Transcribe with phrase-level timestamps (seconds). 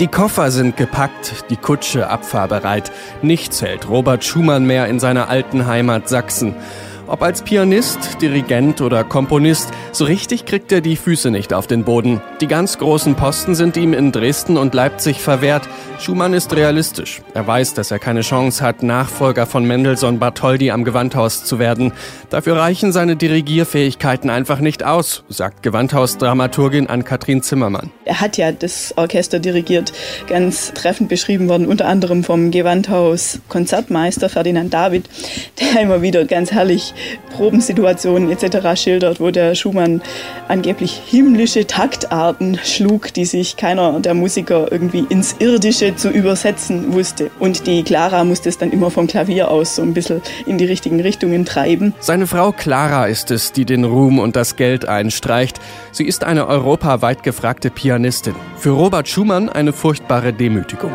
[0.00, 2.92] Die Koffer sind gepackt, die Kutsche abfahrbereit.
[3.20, 6.54] Nichts hält Robert Schumann mehr in seiner alten Heimat Sachsen.
[7.08, 11.82] Ob als Pianist, Dirigent oder Komponist, so richtig kriegt er die Füße nicht auf den
[11.82, 12.20] Boden.
[12.40, 15.68] Die ganz großen Posten sind ihm in Dresden und Leipzig verwehrt.
[15.98, 17.22] Schumann ist realistisch.
[17.34, 21.92] Er weiß, dass er keine Chance hat, Nachfolger von Mendelssohn Bartholdy am Gewandhaus zu werden.
[22.30, 27.90] Dafür reichen seine Dirigierfähigkeiten einfach nicht aus, sagt Gewandhaus-Dramaturgin Ann-Kathrin Zimmermann.
[28.08, 29.92] Er hat ja das Orchester dirigiert,
[30.28, 35.04] ganz treffend beschrieben worden, unter anderem vom Gewandhaus-Konzertmeister Ferdinand David,
[35.60, 36.94] der immer wieder ganz herrlich
[37.36, 38.80] Probensituationen etc.
[38.80, 40.00] schildert, wo der Schumann
[40.48, 47.30] angeblich himmlische Taktarten schlug, die sich keiner der Musiker irgendwie ins Irdische zu übersetzen wusste.
[47.38, 50.64] Und die Clara musste es dann immer vom Klavier aus so ein bisschen in die
[50.64, 51.92] richtigen Richtungen treiben.
[52.00, 55.60] Seine Frau Clara ist es, die den Ruhm und das Geld einstreicht.
[55.92, 57.97] Sie ist eine europaweit gefragte Pianistin.
[58.56, 60.92] Für Robert Schumann eine furchtbare Demütigung.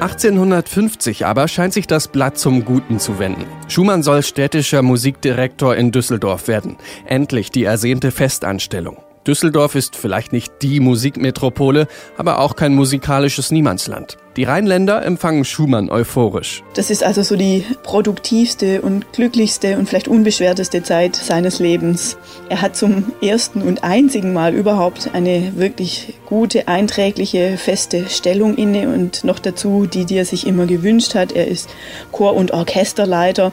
[0.00, 3.44] 1850 aber scheint sich das Blatt zum Guten zu wenden.
[3.68, 6.76] Schumann soll städtischer Musikdirektor in Düsseldorf werden.
[7.04, 8.96] Endlich die ersehnte Festanstellung.
[9.26, 14.16] Düsseldorf ist vielleicht nicht die Musikmetropole, aber auch kein musikalisches Niemandsland.
[14.40, 16.62] Die Rheinländer empfangen Schumann euphorisch.
[16.72, 22.16] Das ist also so die produktivste und glücklichste und vielleicht unbeschwerteste Zeit seines Lebens.
[22.48, 28.88] Er hat zum ersten und einzigen Mal überhaupt eine wirklich gute, einträgliche, feste Stellung inne
[28.88, 31.32] und noch dazu die, die er sich immer gewünscht hat.
[31.32, 31.68] Er ist
[32.10, 33.52] Chor- und Orchesterleiter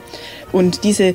[0.52, 1.14] und diese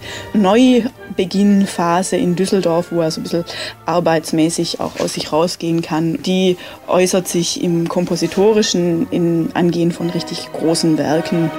[1.13, 3.46] Neubeginnphase in Düsseldorf, wo er so ein bisschen
[3.85, 6.57] arbeitsmäßig auch aus sich rausgehen kann, die
[6.88, 11.52] äußert sich im Kompositorischen, in Angehen von richtig großen Werken.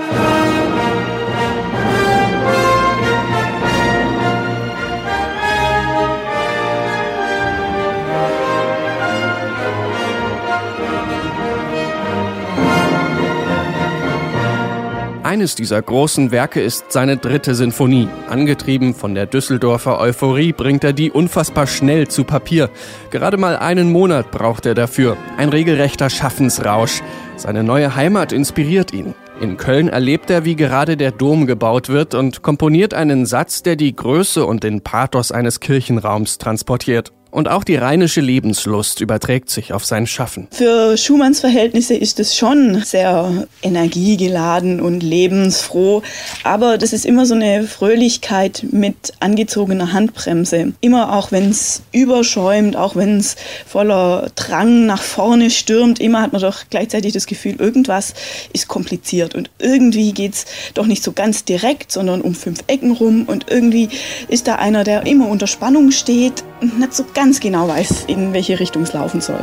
[15.34, 18.06] Eines dieser großen Werke ist seine dritte Sinfonie.
[18.28, 22.70] Angetrieben von der Düsseldorfer Euphorie bringt er die unfassbar schnell zu Papier.
[23.10, 25.16] Gerade mal einen Monat braucht er dafür.
[25.36, 27.02] Ein regelrechter Schaffensrausch.
[27.36, 29.12] Seine neue Heimat inspiriert ihn.
[29.40, 33.74] In Köln erlebt er, wie gerade der Dom gebaut wird und komponiert einen Satz, der
[33.74, 37.12] die Größe und den Pathos eines Kirchenraums transportiert.
[37.34, 40.46] Und auch die rheinische Lebenslust überträgt sich auf sein Schaffen.
[40.52, 46.02] Für Schumanns Verhältnisse ist es schon sehr energiegeladen und lebensfroh.
[46.44, 50.74] Aber das ist immer so eine Fröhlichkeit mit angezogener Handbremse.
[50.80, 53.34] Immer auch wenn es überschäumt, auch wenn es
[53.66, 58.14] voller Drang nach vorne stürmt, immer hat man doch gleichzeitig das Gefühl, irgendwas
[58.52, 62.92] ist kompliziert und irgendwie geht es doch nicht so ganz direkt, sondern um fünf Ecken
[62.92, 63.88] rum und irgendwie
[64.28, 68.34] ist da einer, der immer unter Spannung steht, nicht so ganz ganz genau weiß, in
[68.34, 69.40] welche Richtung es laufen soll.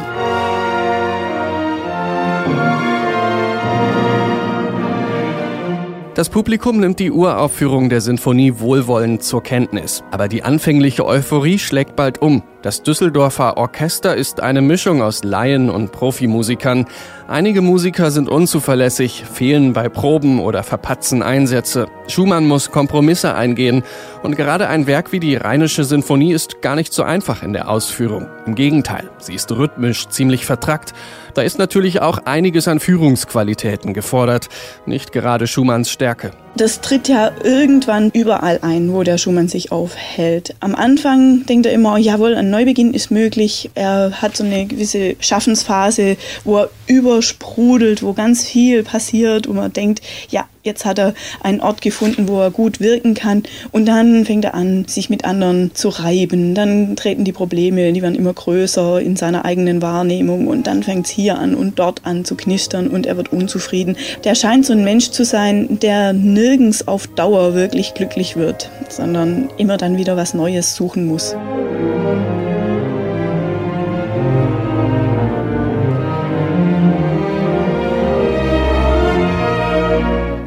[6.13, 10.03] Das Publikum nimmt die Uraufführung der Sinfonie wohlwollend zur Kenntnis.
[10.11, 12.43] Aber die anfängliche Euphorie schlägt bald um.
[12.61, 16.85] Das Düsseldorfer Orchester ist eine Mischung aus Laien und Profimusikern.
[17.27, 21.87] Einige Musiker sind unzuverlässig, fehlen bei Proben oder verpatzen Einsätze.
[22.07, 23.81] Schumann muss Kompromisse eingehen
[24.21, 27.67] und gerade ein Werk wie die Rheinische Sinfonie ist gar nicht so einfach in der
[27.67, 28.27] Ausführung.
[28.45, 30.93] Im Gegenteil, sie ist rhythmisch ziemlich vertrackt.
[31.33, 34.49] Da ist natürlich auch einiges an Führungsqualitäten gefordert,
[34.85, 36.31] nicht gerade Schumanns Stärke.
[36.57, 40.53] Das tritt ja irgendwann überall ein, wo der Schumann sich aufhält.
[40.59, 43.71] Am Anfang denkt er immer, jawohl, ein Neubeginn ist möglich.
[43.73, 49.73] Er hat so eine gewisse Schaffensphase, wo er übersprudelt, wo ganz viel passiert, wo man
[49.73, 53.43] denkt, ja, jetzt hat er einen Ort gefunden, wo er gut wirken kann.
[53.71, 56.55] Und dann fängt er an, sich mit anderen zu reiben.
[56.55, 60.47] Dann treten die Probleme, die werden immer größer in seiner eigenen Wahrnehmung.
[60.47, 63.97] Und dann fängt es hier an und dort an zu knistern und er wird unzufrieden.
[64.23, 69.49] Der scheint so ein Mensch zu sein, der nirgends auf Dauer wirklich glücklich wird, sondern
[69.57, 71.35] immer dann wieder was Neues suchen muss.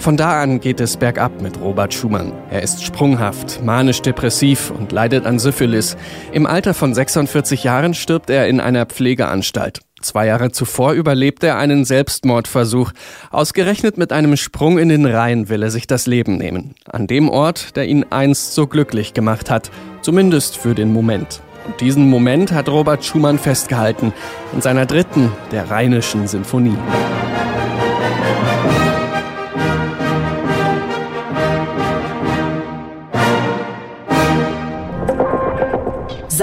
[0.05, 2.35] Von da an geht es bergab mit Robert Schumann.
[2.51, 5.97] Er ist sprunghaft, manisch-depressiv und leidet an Syphilis.
[6.31, 9.81] Im Alter von 46 Jahren stirbt er in einer Pflegeanstalt.
[10.03, 12.93] Zwei Jahre zuvor überlebt er einen Selbstmordversuch.
[13.31, 16.75] Ausgerechnet mit einem Sprung in den Rhein will er sich das Leben nehmen.
[16.85, 19.71] An dem Ort, der ihn einst so glücklich gemacht hat.
[20.03, 21.41] Zumindest für den Moment.
[21.65, 24.13] Und diesen Moment hat Robert Schumann festgehalten
[24.53, 26.77] in seiner dritten, der Rheinischen Sinfonie.